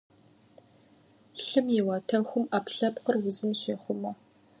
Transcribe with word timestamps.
Лъым 1.45 1.67
и 1.77 1.79
уатэхум 1.87 2.43
Ӏэпкълъэпкъыр 2.49 3.15
узым 3.27 3.51
щехъумэ. 3.59 4.11